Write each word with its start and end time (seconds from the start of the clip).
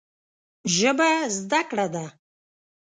ژبه 0.75 1.09
زده 1.37 1.61
کړه 1.69 1.87
ده 1.93 2.05